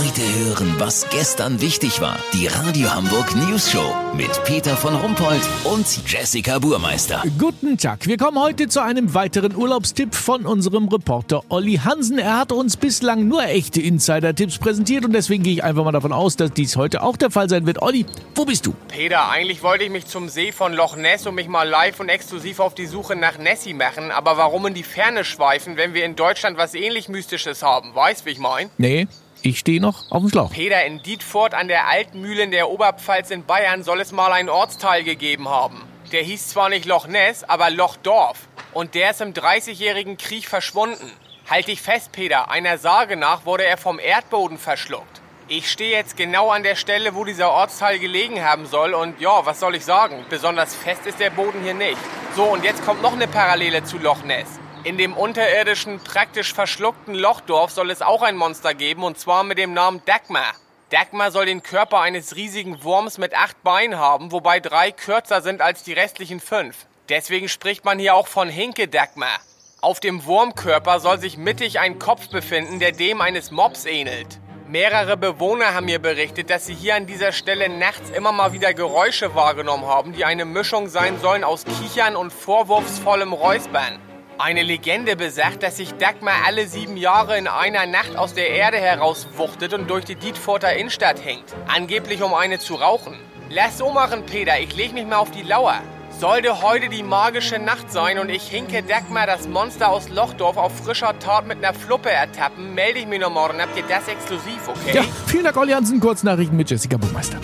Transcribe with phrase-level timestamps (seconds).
[0.00, 2.18] Heute hören, was gestern wichtig war.
[2.32, 7.22] Die Radio Hamburg News Show mit Peter von Rumpold und Jessica Burmeister.
[7.38, 8.06] Guten Tag.
[8.06, 12.18] Wir kommen heute zu einem weiteren Urlaubstipp von unserem Reporter Olli Hansen.
[12.18, 16.14] Er hat uns bislang nur echte Insider-Tipps präsentiert und deswegen gehe ich einfach mal davon
[16.14, 17.82] aus, dass dies heute auch der Fall sein wird.
[17.82, 18.74] Olli, wo bist du?
[18.88, 22.08] Peter, eigentlich wollte ich mich zum See von Loch Ness und mich mal live und
[22.08, 24.10] exklusiv auf die Suche nach Nessie machen.
[24.12, 27.94] Aber warum in die Ferne schweifen, wenn wir in Deutschland was ähnlich Mystisches haben?
[27.94, 28.70] Weißt, wie ich mein?
[28.78, 29.06] Nee,
[29.42, 30.50] ich stehe noch auf dem Schlauch.
[30.50, 34.48] Peter, in Dietfurt an der Altmühle in der Oberpfalz in Bayern soll es mal einen
[34.48, 35.82] Ortsteil gegeben haben.
[36.12, 38.48] Der hieß zwar nicht Loch Ness, aber Lochdorf.
[38.72, 41.10] Und der ist im 30-jährigen Krieg verschwunden.
[41.48, 45.20] Halt dich fest, Peter, einer Sage nach wurde er vom Erdboden verschluckt.
[45.48, 49.44] Ich stehe jetzt genau an der Stelle, wo dieser Ortsteil gelegen haben soll und ja,
[49.44, 50.24] was soll ich sagen?
[50.30, 51.98] Besonders fest ist der Boden hier nicht.
[52.36, 54.60] So, und jetzt kommt noch eine Parallele zu Loch Ness.
[54.82, 59.58] In dem unterirdischen, praktisch verschluckten Lochdorf soll es auch ein Monster geben und zwar mit
[59.58, 60.54] dem Namen Dagmar.
[60.88, 65.60] Dagmar soll den Körper eines riesigen Wurms mit acht Beinen haben, wobei drei kürzer sind
[65.60, 66.86] als die restlichen fünf.
[67.10, 69.38] Deswegen spricht man hier auch von Hinke Dagmar.
[69.82, 74.40] Auf dem Wurmkörper soll sich mittig ein Kopf befinden, der dem eines Mobs ähnelt.
[74.66, 78.72] Mehrere Bewohner haben mir berichtet, dass sie hier an dieser Stelle nachts immer mal wieder
[78.72, 84.00] Geräusche wahrgenommen haben, die eine Mischung sein sollen aus Kichern und vorwurfsvollem Räuspern.
[84.42, 88.78] Eine Legende besagt, dass sich Dagmar alle sieben Jahre in einer Nacht aus der Erde
[88.78, 91.44] herauswuchtet und durch die Dietforter Innenstadt hängt.
[91.68, 93.18] Angeblich um eine zu rauchen.
[93.50, 95.74] Lass so machen, Peter, ich leg mich mal auf die Lauer.
[96.18, 100.74] Sollte heute die magische Nacht sein und ich hinke Dagmar das Monster aus Lochdorf auf
[100.74, 103.60] frischer Tat mit einer Fluppe ertappen, melde ich mich noch morgen.
[103.60, 104.94] Habt ihr das exklusiv, okay?
[104.94, 106.00] Ja, vielen Dank, Olli Hansen.
[106.00, 107.36] Kurznachrichten mit Jessica Burmeister.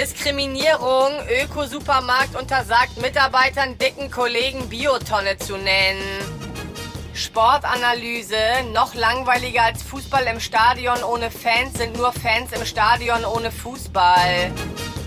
[0.00, 1.10] Diskriminierung.
[1.42, 6.00] Öko-Supermarkt untersagt Mitarbeitern, dicken Kollegen Biotonne zu nennen.
[7.14, 8.36] Sportanalyse.
[8.72, 14.52] Noch langweiliger als Fußball im Stadion ohne Fans sind nur Fans im Stadion ohne Fußball.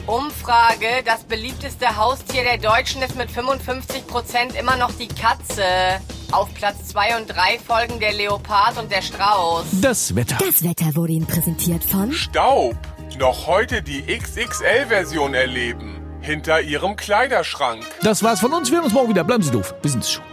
[0.07, 1.03] Umfrage.
[1.05, 6.01] Das beliebteste Haustier der Deutschen ist mit 55% immer noch die Katze.
[6.33, 9.67] Auf Platz 2 und 3 folgen der Leopard und der Strauß.
[9.81, 10.37] Das Wetter.
[10.39, 12.75] Das Wetter wurde Ihnen präsentiert von Staub.
[13.19, 16.01] Noch heute die XXL-Version erleben.
[16.21, 17.83] Hinter Ihrem Kleiderschrank.
[18.03, 18.69] Das war's von uns.
[18.69, 19.23] Wir hören uns morgen wieder.
[19.23, 19.73] Bleiben Sie doof.
[19.81, 20.30] Wir sind's schon.